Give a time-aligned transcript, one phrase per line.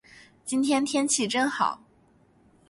[0.43, 1.79] 今天天气真好。